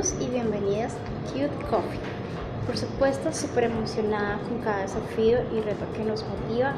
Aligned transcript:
Y 0.00 0.28
bienvenidas 0.30 0.94
a 0.94 1.30
Cute 1.30 1.66
Coffee. 1.68 2.00
Por 2.64 2.74
supuesto, 2.74 3.34
súper 3.34 3.64
emocionada 3.64 4.38
con 4.48 4.56
cada 4.60 4.80
desafío 4.80 5.40
y 5.52 5.60
reto 5.60 5.84
que 5.94 6.04
nos 6.04 6.24
motiva 6.24 6.72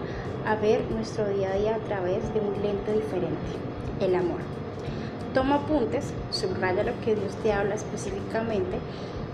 a 0.45 0.57
ver 0.57 0.91
nuestro 0.91 1.29
día 1.29 1.53
a 1.53 1.57
día 1.57 1.77
a 1.77 1.79
través 1.79 2.35
de 2.35 2.41
un 2.41 2.61
lente 2.61 2.93
diferente, 2.93 3.39
el 4.01 4.17
amor. 4.17 4.41
Toma 5.35 5.55
apuntes, 5.55 6.13
subraya 6.33 6.83
lo 6.83 7.01
que 7.05 7.15
Dios 7.15 7.37
te 7.45 7.53
habla 7.53 7.77
específicamente 7.77 8.79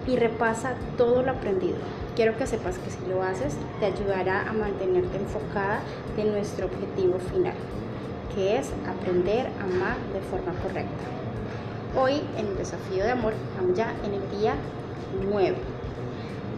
y 0.07 0.17
repasa 0.17 0.75
todo 0.99 1.23
lo 1.23 1.31
aprendido. 1.31 1.79
Quiero 2.15 2.37
que 2.37 2.47
sepas 2.47 2.77
que 2.77 2.91
si 2.91 2.99
lo 3.09 3.23
haces 3.23 3.57
te 3.81 3.87
ayudará 3.87 4.51
a 4.51 4.53
mantenerte 4.53 5.17
enfocada 5.17 5.81
de 6.15 6.25
nuestro 6.25 6.67
objetivo 6.67 7.19
final, 7.33 7.55
que 8.35 8.59
es 8.59 8.71
aprender 8.87 9.47
a 9.47 9.65
amar 9.65 9.97
de 10.13 10.21
forma 10.29 10.53
correcta. 10.61 11.28
Hoy 11.97 12.23
en 12.37 12.47
el 12.47 12.57
desafío 12.57 13.05
de 13.05 13.13
amor, 13.13 13.33
estamos 13.33 13.77
ya 13.77 13.95
en 14.05 14.15
el 14.15 14.39
día 14.39 14.55
9. 15.31 15.57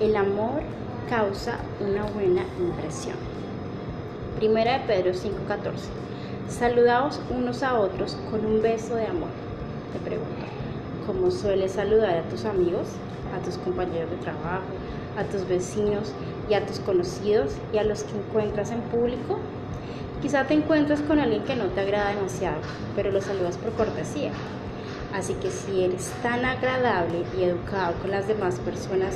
El 0.00 0.16
amor 0.16 0.62
causa 1.08 1.58
una 1.80 2.04
buena 2.04 2.42
impresión. 2.58 3.16
Primera 4.36 4.78
de 4.78 4.86
Pedro 4.86 5.14
5:14. 5.14 5.88
Saludaos 6.48 7.20
unos 7.30 7.62
a 7.62 7.78
otros 7.78 8.16
con 8.30 8.44
un 8.44 8.60
beso 8.60 8.96
de 8.96 9.06
amor. 9.06 9.30
Te 9.92 9.98
pregunto, 10.00 10.46
¿cómo 11.06 11.30
sueles 11.30 11.72
saludar 11.72 12.18
a 12.18 12.28
tus 12.28 12.44
amigos? 12.44 12.88
a 13.34 13.44
tus 13.44 13.56
compañeros 13.58 14.10
de 14.10 14.16
trabajo, 14.16 14.64
a 15.16 15.24
tus 15.24 15.46
vecinos 15.48 16.12
y 16.48 16.54
a 16.54 16.66
tus 16.66 16.80
conocidos 16.80 17.52
y 17.72 17.78
a 17.78 17.84
los 17.84 18.04
que 18.04 18.16
encuentras 18.16 18.70
en 18.70 18.80
público. 18.82 19.38
Quizá 20.22 20.44
te 20.44 20.54
encuentres 20.54 21.00
con 21.00 21.18
alguien 21.18 21.44
que 21.44 21.56
no 21.56 21.66
te 21.66 21.80
agrada 21.80 22.10
demasiado, 22.10 22.58
pero 22.94 23.10
lo 23.10 23.20
saludas 23.20 23.56
por 23.56 23.72
cortesía. 23.72 24.32
Así 25.14 25.34
que 25.34 25.50
si 25.50 25.84
eres 25.84 26.12
tan 26.22 26.44
agradable 26.44 27.24
y 27.38 27.44
educado 27.44 27.94
con 28.00 28.10
las 28.10 28.28
demás 28.28 28.58
personas, 28.60 29.14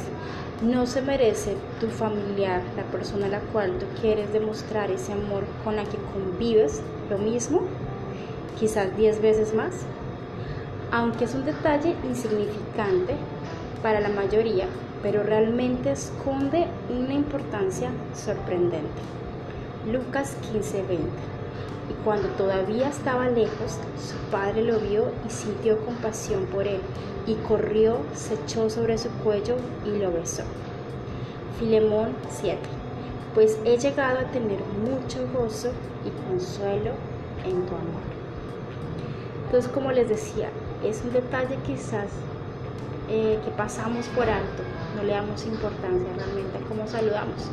no 0.63 0.87
se 0.87 1.03
merece 1.03 1.57
tu 1.81 1.89
familiar, 1.89 2.63
la 2.77 2.85
persona 2.85 3.27
a 3.27 3.31
la 3.31 3.41
cual 3.41 3.79
tú 3.79 3.87
quieres 4.01 4.33
demostrar 4.33 4.91
ese 4.91 5.13
amor 5.13 5.45
con 5.63 5.77
la 5.77 5.85
que 5.85 5.99
convives, 6.13 6.83
lo 7.11 7.19
mismo, 7.19 7.63
quizás 8.59 8.97
10 8.97 9.21
veces 9.23 9.55
más. 9.55 9.83
Aunque 10.91 11.25
es 11.25 11.35
un 11.35 11.45
detalle 11.45 11.95
insignificante, 12.05 13.17
para 13.85 14.01
la 14.01 14.09
mayoría, 14.09 14.65
pero 15.03 15.23
realmente 15.23 15.93
esconde 15.93 16.67
una 16.89 17.13
importancia 17.13 17.91
sorprendente. 18.15 19.03
Lucas 19.93 20.39
15:20. 20.51 21.34
Y 21.91 22.05
cuando 22.05 22.29
todavía 22.29 22.89
estaba 22.89 23.29
lejos, 23.29 23.79
su 23.99 24.17
padre 24.31 24.63
lo 24.63 24.79
vio 24.79 25.13
y 25.27 25.31
sintió 25.31 25.79
compasión 25.85 26.47
por 26.47 26.67
él, 26.67 26.81
y 27.27 27.35
corrió, 27.47 27.99
se 28.15 28.35
echó 28.35 28.71
sobre 28.71 28.99
su 28.99 29.11
cuello 29.23 29.57
y 29.85 29.99
lo 29.99 30.13
besó. 30.13 30.43
Filemón 31.59 32.15
7. 32.31 32.59
Pues 33.35 33.59
he 33.65 33.77
llegado 33.77 34.21
a 34.21 34.31
tener 34.31 34.61
mucho 34.85 35.27
gozo 35.33 35.71
y 36.05 36.29
consuelo 36.29 36.93
en 37.45 37.67
tu 37.67 37.75
amor. 37.75 38.03
Entonces, 39.47 39.71
como 39.71 39.93
les 39.93 40.09
decía, 40.09 40.51
es 40.85 41.03
un 41.03 41.13
detalle 41.13 41.57
quizás 41.67 42.09
eh, 43.09 43.39
que 43.45 43.51
pasamos 43.51 44.07
por 44.09 44.29
alto, 44.29 44.63
no 44.97 45.03
le 45.03 45.13
damos 45.13 45.45
importancia 45.47 46.09
realmente 46.17 46.59
a 46.59 46.69
cómo 46.69 46.87
saludamos. 46.87 47.51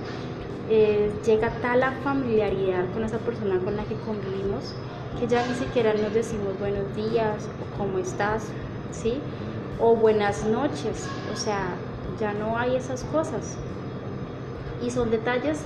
Eh, 0.73 1.11
llega 1.25 1.49
tal 1.61 1.81
la 1.81 1.91
familiaridad 1.91 2.85
con 2.93 3.03
esa 3.03 3.17
persona 3.17 3.59
con 3.59 3.75
la 3.75 3.83
que 3.83 3.95
convivimos 3.95 4.73
que 5.19 5.27
ya 5.27 5.45
ni 5.45 5.53
siquiera 5.53 5.93
nos 5.93 6.13
decimos 6.13 6.57
buenos 6.59 6.95
días 6.95 7.45
o 7.45 7.77
cómo 7.77 7.97
estás, 7.97 8.45
¿sí? 8.91 9.19
O 9.81 9.97
buenas 9.97 10.45
noches, 10.45 11.09
o 11.33 11.35
sea, 11.35 11.75
ya 12.21 12.31
no 12.31 12.57
hay 12.57 12.77
esas 12.77 13.03
cosas. 13.03 13.57
Y 14.81 14.91
son 14.91 15.11
detalles 15.11 15.59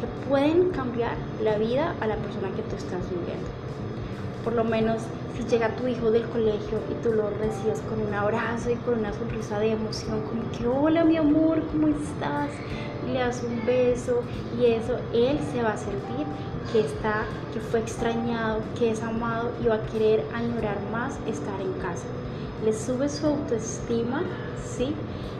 que 0.00 0.06
pueden 0.26 0.70
cambiar 0.70 1.16
la 1.42 1.58
vida 1.58 1.94
a 2.00 2.06
la 2.06 2.16
persona 2.16 2.48
que 2.56 2.62
tú 2.62 2.76
estás 2.76 3.02
viviendo. 3.10 3.50
Por 4.42 4.54
lo 4.54 4.64
menos 4.64 5.02
si 5.36 5.44
llega 5.44 5.76
tu 5.76 5.86
hijo 5.86 6.10
del 6.10 6.26
colegio 6.28 6.80
y 6.90 6.94
tú 7.02 7.12
lo 7.12 7.28
recibes 7.28 7.80
con 7.82 8.00
un 8.00 8.14
abrazo 8.14 8.70
y 8.70 8.76
con 8.76 9.00
una 9.00 9.12
sonrisa 9.12 9.58
de 9.58 9.72
emoción, 9.72 10.22
como 10.22 10.50
que 10.50 10.66
hola 10.66 11.04
mi 11.04 11.18
amor, 11.18 11.62
¿cómo 11.70 11.88
estás? 11.88 12.48
Le 13.06 13.20
das 13.20 13.42
un 13.42 13.64
beso 13.64 14.22
y 14.60 14.66
eso, 14.66 14.96
él 15.12 15.38
se 15.52 15.62
va 15.62 15.72
a 15.72 15.76
sentir 15.76 16.26
que 16.72 16.80
está, 16.80 17.24
que 17.52 17.60
fue 17.60 17.80
extrañado, 17.80 18.60
que 18.78 18.90
es 18.90 19.02
amado 19.02 19.52
y 19.62 19.66
va 19.66 19.76
a 19.76 19.86
querer 19.86 20.24
añorar 20.34 20.78
más 20.90 21.18
estar 21.26 21.60
en 21.60 21.72
casa. 21.74 22.06
Le 22.64 22.72
sube 22.72 23.08
su 23.08 23.26
autoestima, 23.26 24.22
¿sí? 24.64 24.94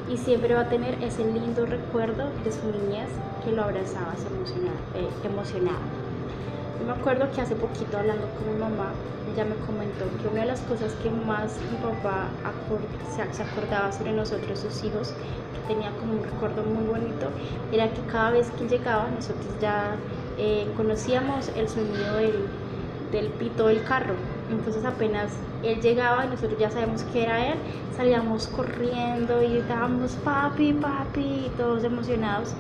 Y 0.08 0.16
siempre 0.16 0.54
va 0.54 0.62
a 0.62 0.68
tener 0.68 1.02
ese 1.02 1.24
lindo 1.24 1.66
recuerdo 1.66 2.30
de 2.44 2.52
su 2.52 2.66
niñez 2.66 3.08
que 3.44 3.52
lo 3.52 3.64
abrazaba 3.64 4.14
emocionado. 4.14 4.78
Eh, 4.94 5.08
emocionado. 5.24 5.80
Yo 6.78 6.84
me 6.84 6.92
acuerdo 6.92 7.30
que 7.32 7.40
hace 7.40 7.56
poquito 7.56 7.96
hablando 7.98 8.34
con 8.34 8.48
mi 8.52 8.54
mamá, 8.54 9.02
ella 9.24 9.44
me 9.46 9.56
comentó 9.56 10.14
que 10.18 10.28
una 10.28 10.42
de 10.42 10.46
las 10.46 10.60
cosas 10.62 10.94
que 10.94 11.10
más 11.10 11.64
mi 11.70 11.78
papá 11.78 12.38
se 13.08 13.42
acordaba 13.42 13.92
sobre 13.92 14.12
nosotros, 14.12 14.60
sus 14.60 14.84
hijos, 14.84 15.14
que 15.52 15.60
tenía 15.60 15.96
como 15.96 16.14
un 16.14 16.22
recuerdo 16.22 16.64
muy 16.64 16.84
bonito, 16.84 17.32
era 17.70 17.94
que 17.94 18.04
cada 18.04 18.30
vez 18.30 18.50
que 18.50 18.68
llegaba 18.68 19.10
nosotros 19.10 19.58
ya 19.58 20.02
eh, 20.36 20.70
conocíamos 20.76 21.48
el 21.56 21.68
sonido 21.68 22.16
del, 22.16 22.50
del 23.10 23.32
pito 23.32 23.68
del 23.68 23.82
carro. 23.82 24.16
Entonces 24.48 24.84
apenas 24.84 25.46
él 25.62 25.80
llegaba 25.80 26.26
y 26.26 26.28
nosotros 26.28 26.58
ya 26.58 26.70
sabemos 26.70 27.04
que 27.04 27.22
era 27.24 27.52
él, 27.52 27.62
salíamos 27.90 28.48
corriendo 28.48 29.42
y 29.42 29.58
estábamos 29.58 30.16
papi, 30.16 30.74
papi, 30.74 31.54
todos 31.56 31.84
emocionados. 31.84 32.54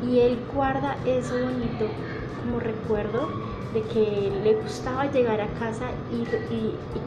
Y 0.00 0.18
él 0.20 0.44
guarda 0.52 1.00
eso 1.04 1.38
bonito 1.38 1.94
como 2.36 2.58
recuerdo 2.58 3.51
de 3.74 3.80
que 3.82 4.32
le 4.44 4.54
gustaba 4.54 5.10
llegar 5.10 5.40
a 5.40 5.48
casa 5.58 5.86
y, 6.12 6.24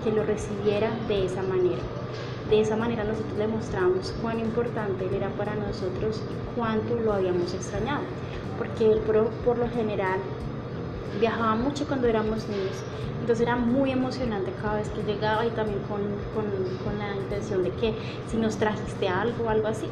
que 0.04 0.12
lo 0.12 0.24
recibiera 0.24 0.90
de 1.08 1.26
esa 1.26 1.42
manera. 1.44 1.82
De 2.50 2.62
esa 2.62 2.76
manera 2.76 3.04
nosotros 3.04 3.38
le 3.38 3.48
mostramos 3.48 4.14
cuán 4.22 4.40
importante 4.40 5.06
él 5.06 5.16
era 5.16 5.30
para 5.30 5.56
nosotros 5.56 6.22
y 6.30 6.58
cuánto 6.58 6.96
lo 6.96 7.14
habíamos 7.14 7.54
extrañado, 7.54 8.04
porque 8.58 8.92
él 8.92 9.00
por, 9.00 9.58
lo 9.58 9.70
general 9.70 10.20
viajaba 11.20 11.56
mucho 11.56 11.88
cuando 11.88 12.08
éramos 12.08 12.48
niños, 12.48 12.84
entonces 13.22 13.42
era 13.42 13.56
muy 13.56 13.92
emocionante 13.92 14.52
cada 14.62 14.76
vez 14.76 14.90
que 14.90 15.02
llegaba 15.04 15.46
y 15.46 15.50
también 15.52 15.80
con, 15.90 16.02
con, 16.36 17.00
la 17.00 17.16
intención 17.16 17.64
de 17.64 17.72
que 17.72 17.96
si 18.28 18.38
nos 18.38 18.58
trajiste 18.58 19.08
algo 19.08 19.46
o 19.46 19.50
algo 19.50 19.68
así, 19.68 19.88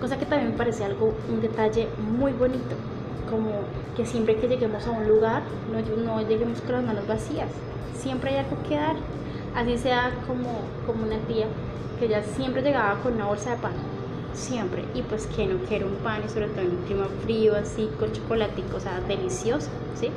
cosa 0.00 0.16
que 0.16 0.26
también 0.26 0.52
me 0.52 0.56
parece 0.56 0.84
algo, 0.84 1.12
un 1.28 1.40
detalle 1.40 1.88
muy 1.98 2.32
bonito 2.32 2.76
como 3.30 3.50
que 3.96 4.06
siempre 4.06 4.36
que 4.36 4.48
lleguemos 4.48 4.86
a 4.86 4.90
un 4.90 5.06
lugar 5.08 5.42
no, 5.72 6.20
lleguemos 6.20 6.60
con 6.60 6.72
las 6.72 6.84
manos 6.84 7.06
vacías, 7.06 7.50
siempre 7.96 8.30
hay 8.30 8.44
algo 8.44 8.56
que 8.68 8.76
dar, 8.76 8.96
así 9.54 9.78
sea 9.78 10.12
como, 10.26 10.60
como 10.86 11.04
una 11.04 11.18
tía 11.26 11.46
que 11.98 12.08
ya 12.08 12.22
siempre 12.22 12.62
llegaba 12.62 13.00
con 13.00 13.14
una 13.14 13.26
bolsa 13.26 13.52
de 13.52 13.56
pan, 13.56 13.72
siempre, 14.34 14.84
y 14.94 15.02
pues 15.02 15.26
que 15.28 15.46
no 15.46 15.58
quiere 15.66 15.84
un 15.84 15.96
pan 15.96 16.22
y 16.24 16.28
sobre 16.28 16.48
todo 16.48 16.60
en 16.60 16.70
un 16.70 16.82
clima 16.84 17.06
frío 17.22 17.54
así 17.56 17.88
con 17.98 18.12
chocolatico, 18.12 18.76
o 18.76 18.80
sea, 18.80 19.00
delicioso, 19.00 19.70
¿sí? 19.94 20.10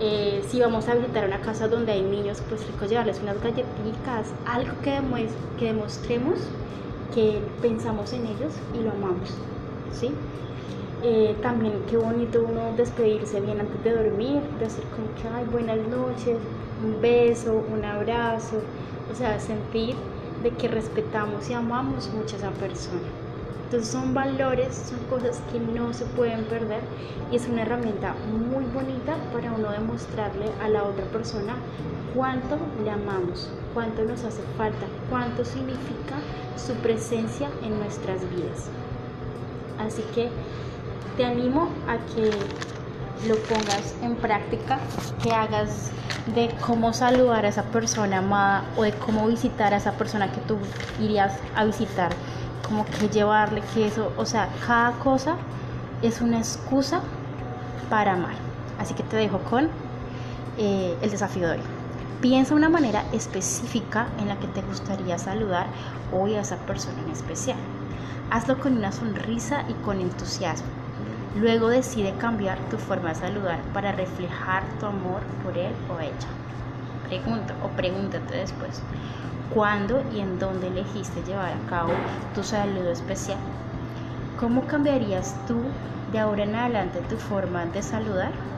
Eh, 0.00 0.44
si 0.48 0.60
vamos 0.60 0.86
a 0.86 0.94
visitar 0.94 1.26
una 1.26 1.40
casa 1.40 1.66
donde 1.66 1.92
hay 1.92 2.02
niños, 2.02 2.40
pues 2.48 2.64
rico 2.66 2.86
llevarles 2.86 3.20
unas 3.20 3.42
galletitas, 3.42 4.28
algo 4.46 4.72
que, 4.82 5.00
que 5.58 5.64
demostremos 5.64 6.38
que 7.14 7.40
pensamos 7.60 8.12
en 8.12 8.26
ellos 8.26 8.52
y 8.78 8.82
lo 8.82 8.90
amamos, 8.92 9.34
¿sí? 9.92 10.12
Eh, 11.02 11.36
también 11.42 11.84
qué 11.88 11.96
bonito 11.96 12.42
uno 12.42 12.72
despedirse 12.76 13.40
bien 13.40 13.60
antes 13.60 13.82
de 13.84 13.92
dormir, 13.92 14.42
decir 14.58 14.84
como 14.90 15.14
que, 15.14 15.28
ay, 15.28 15.44
buenas 15.44 15.78
noches, 15.86 16.36
un 16.82 17.00
beso, 17.00 17.64
un 17.72 17.84
abrazo, 17.84 18.64
o 19.10 19.14
sea, 19.14 19.38
sentir 19.38 19.94
de 20.42 20.50
que 20.56 20.66
respetamos 20.68 21.48
y 21.50 21.54
amamos 21.54 22.08
mucho 22.08 22.34
a 22.36 22.38
esa 22.38 22.50
persona. 22.50 23.14
Entonces 23.64 23.90
son 23.90 24.14
valores, 24.14 24.74
son 24.74 24.98
cosas 25.04 25.40
que 25.52 25.60
no 25.60 25.92
se 25.92 26.06
pueden 26.06 26.46
perder 26.46 26.80
y 27.30 27.36
es 27.36 27.46
una 27.48 27.62
herramienta 27.62 28.16
muy 28.26 28.64
bonita 28.64 29.16
para 29.32 29.52
uno 29.52 29.70
demostrarle 29.70 30.54
a 30.60 30.68
la 30.68 30.84
otra 30.84 31.04
persona 31.06 31.54
cuánto 32.14 32.56
le 32.82 32.90
amamos, 32.90 33.52
cuánto 33.74 34.02
nos 34.04 34.24
hace 34.24 34.42
falta, 34.56 34.86
cuánto 35.10 35.44
significa 35.44 36.16
su 36.56 36.74
presencia 36.76 37.50
en 37.62 37.78
nuestras 37.78 38.28
vidas. 38.30 38.72
Así 39.78 40.02
que 40.14 40.30
te 41.18 41.24
animo 41.24 41.68
a 41.88 41.98
que 42.14 42.30
lo 43.26 43.34
pongas 43.48 43.92
en 44.02 44.14
práctica, 44.14 44.78
que 45.20 45.32
hagas 45.32 45.90
de 46.32 46.48
cómo 46.64 46.92
saludar 46.92 47.44
a 47.44 47.48
esa 47.48 47.64
persona 47.64 48.18
amada 48.18 48.62
o 48.76 48.84
de 48.84 48.92
cómo 48.92 49.26
visitar 49.26 49.74
a 49.74 49.78
esa 49.78 49.92
persona 49.94 50.30
que 50.30 50.40
tú 50.42 50.56
irías 51.00 51.34
a 51.56 51.64
visitar, 51.64 52.12
como 52.68 52.84
que 52.84 53.08
llevarle 53.08 53.62
que 53.74 53.88
eso, 53.88 54.12
o 54.16 54.24
sea, 54.24 54.48
cada 54.64 54.92
cosa 55.00 55.34
es 56.02 56.20
una 56.20 56.38
excusa 56.38 57.00
para 57.90 58.12
amar. 58.12 58.36
Así 58.78 58.94
que 58.94 59.02
te 59.02 59.16
dejo 59.16 59.38
con 59.40 59.70
eh, 60.56 60.96
el 61.02 61.10
desafío 61.10 61.48
de 61.48 61.54
hoy. 61.54 61.62
Piensa 62.20 62.54
una 62.54 62.68
manera 62.68 63.02
específica 63.12 64.06
en 64.20 64.28
la 64.28 64.36
que 64.36 64.46
te 64.46 64.62
gustaría 64.62 65.18
saludar 65.18 65.66
hoy 66.12 66.36
a 66.36 66.42
esa 66.42 66.58
persona 66.58 67.02
en 67.04 67.10
especial. 67.10 67.58
Hazlo 68.30 68.60
con 68.60 68.76
una 68.76 68.92
sonrisa 68.92 69.64
y 69.68 69.72
con 69.84 70.00
entusiasmo. 70.00 70.77
Luego 71.32 71.68
decide 71.68 72.16
cambiar 72.16 72.68
tu 72.68 72.78
forma 72.78 73.10
de 73.10 73.14
saludar 73.16 73.70
para 73.72 73.92
reflejar 73.92 74.76
tu 74.78 74.86
amor 74.86 75.36
por 75.38 75.58
él 75.58 75.82
o 75.86 76.00
ella. 76.00 76.42
Pregunta 77.02 77.56
o 77.60 77.74
pregúntate 77.76 78.36
después, 78.36 78.88
¿cuándo 79.48 80.04
y 80.08 80.20
en 80.20 80.38
dónde 80.38 80.68
elegiste 80.68 81.22
llevar 81.24 81.52
a 81.54 81.66
cabo 81.66 82.04
tu 82.32 82.42
saludo 82.44 82.90
especial? 82.92 83.44
¿Cómo 84.36 84.66
cambiarías 84.66 85.44
tú 85.44 85.82
de 86.06 86.18
ahora 86.18 86.44
en 86.44 86.54
adelante 86.54 87.02
tu 87.02 87.18
forma 87.18 87.66
de 87.66 87.82
saludar? 87.82 88.48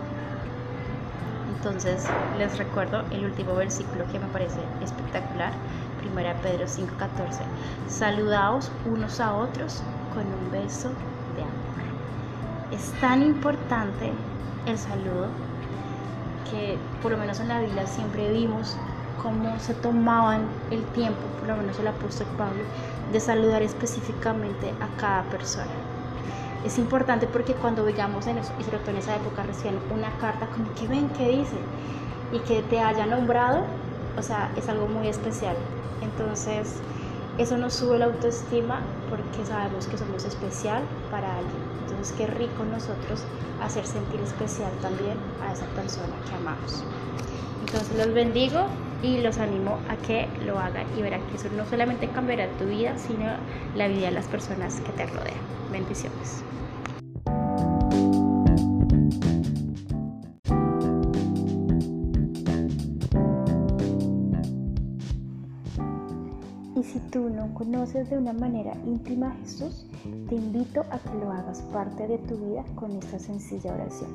Entonces 1.44 2.16
les 2.30 2.56
recuerdo 2.58 3.06
el 3.10 3.24
último 3.26 3.54
versículo 3.54 4.06
que 4.06 4.18
me 4.18 4.28
parece 4.28 4.74
espectacular, 4.80 5.66
1 5.96 6.40
Pedro 6.40 6.66
5:14. 6.66 7.52
Saludaos 7.84 8.78
unos 8.84 9.20
a 9.20 9.34
otros 9.34 9.92
con 10.08 10.32
un 10.32 10.50
beso 10.50 11.02
de 11.26 11.44
amor. 11.44 11.89
Es 12.70 12.98
tan 12.98 13.22
importante 13.22 14.26
el 14.64 14.78
saludo 14.78 15.44
que 16.44 16.96
por 17.00 17.12
lo 17.12 17.18
menos 17.18 17.40
en 17.40 17.48
la 17.48 17.60
Biblia 17.60 17.86
siempre 17.86 18.30
vimos 18.30 18.80
cómo 19.16 19.58
se 19.58 19.74
tomaban 19.74 20.64
el 20.70 20.90
tiempo, 20.92 21.34
por 21.36 21.48
lo 21.48 21.56
menos 21.56 21.78
el 21.78 21.86
apóstol 21.88 22.28
Pablo, 22.28 22.68
de 23.06 23.20
saludar 23.20 23.62
específicamente 23.62 24.76
a 24.80 24.96
cada 24.96 25.28
persona. 25.28 25.90
Es 26.62 26.78
importante 26.78 27.28
porque 27.28 27.58
cuando 27.58 27.84
veamos 27.84 28.26
en 28.26 28.38
eso, 28.38 28.54
y 28.58 28.64
sobre 28.64 28.80
todo 28.80 28.92
en 28.92 28.98
esa 28.98 29.16
época 29.16 29.42
recién 29.44 29.84
una 29.88 30.16
carta 30.18 30.50
como 30.50 30.74
que 30.74 30.88
ven 30.88 31.12
qué 31.12 31.28
dice 31.28 31.68
y 32.30 32.44
que 32.44 32.62
te 32.62 32.80
haya 32.80 33.06
nombrado, 33.06 33.80
o 34.16 34.22
sea, 34.22 34.52
es 34.56 34.68
algo 34.68 34.88
muy 34.88 35.08
especial. 35.08 35.56
Entonces, 36.00 36.84
eso 37.38 37.56
nos 37.56 37.74
sube 37.74 37.98
la 37.98 38.06
autoestima 38.06 38.80
porque 39.08 39.44
sabemos 39.46 39.86
que 39.86 39.96
somos 39.96 40.24
especial 40.24 40.82
para 41.10 41.38
alguien. 41.38 41.62
Entonces, 41.82 42.14
qué 42.16 42.26
rico 42.26 42.64
nosotros 42.64 43.24
hacer 43.62 43.86
sentir 43.86 44.20
especial 44.20 44.70
también 44.82 45.16
a 45.42 45.52
esa 45.52 45.66
persona 45.66 46.14
que 46.28 46.34
amamos. 46.34 46.84
Entonces, 47.60 47.96
los 47.96 48.14
bendigo 48.14 48.66
y 49.02 49.18
los 49.18 49.38
animo 49.38 49.78
a 49.88 49.96
que 49.96 50.28
lo 50.44 50.58
hagan 50.58 50.86
y 50.96 51.02
verán 51.02 51.22
que 51.28 51.36
eso 51.36 51.48
no 51.56 51.66
solamente 51.66 52.08
cambiará 52.08 52.48
tu 52.58 52.66
vida, 52.66 52.96
sino 52.98 53.26
la 53.74 53.88
vida 53.88 54.06
de 54.06 54.12
las 54.12 54.26
personas 54.26 54.80
que 54.80 54.92
te 54.92 55.06
rodean. 55.06 55.40
Bendiciones. 55.72 56.42
Si 66.90 66.98
tú 66.98 67.30
no 67.30 67.54
conoces 67.54 68.10
de 68.10 68.18
una 68.18 68.32
manera 68.32 68.74
íntima 68.84 69.28
a 69.28 69.34
Jesús, 69.42 69.86
te 70.28 70.34
invito 70.34 70.80
a 70.90 70.98
que 70.98 71.14
lo 71.20 71.30
hagas 71.30 71.62
parte 71.72 72.08
de 72.08 72.18
tu 72.18 72.36
vida 72.36 72.64
con 72.74 72.90
esta 72.96 73.16
sencilla 73.16 73.74
oración. 73.74 74.10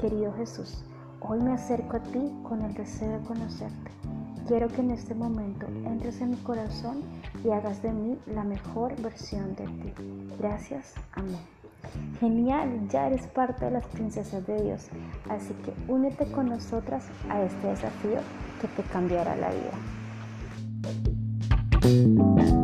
Querido 0.00 0.32
Jesús, 0.34 0.84
hoy 1.20 1.40
me 1.40 1.54
acerco 1.54 1.96
a 1.96 2.00
ti 2.00 2.32
con 2.44 2.62
el 2.62 2.72
deseo 2.74 3.18
de 3.18 3.26
conocerte. 3.26 3.90
Quiero 4.46 4.68
que 4.68 4.80
en 4.80 4.92
este 4.92 5.12
momento 5.12 5.66
entres 5.84 6.20
en 6.20 6.30
mi 6.30 6.36
corazón 6.36 7.02
y 7.44 7.50
hagas 7.50 7.82
de 7.82 7.92
mí 7.92 8.16
la 8.26 8.44
mejor 8.44 8.94
versión 9.02 9.56
de 9.56 9.64
ti. 9.64 9.92
Gracias, 10.38 10.94
amén. 11.14 11.40
Genial, 12.20 12.88
ya 12.90 13.08
eres 13.08 13.26
parte 13.26 13.64
de 13.64 13.70
las 13.72 13.86
princesas 13.86 14.46
de 14.46 14.62
Dios, 14.62 14.86
así 15.28 15.52
que 15.64 15.74
únete 15.92 16.30
con 16.30 16.48
nosotras 16.48 17.04
a 17.28 17.42
este 17.42 17.66
desafío 17.66 18.20
que 18.60 18.68
te 18.68 18.88
cambiará 18.88 19.34
la 19.34 19.50
vida. 19.50 19.97
Thank 21.88 22.48
you. 22.48 22.57